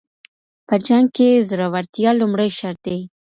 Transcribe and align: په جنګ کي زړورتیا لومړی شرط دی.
په 0.67 0.75
جنګ 0.87 1.05
کي 1.17 1.29
زړورتیا 1.49 2.11
لومړی 2.19 2.49
شرط 2.57 2.79
دی. 2.87 2.99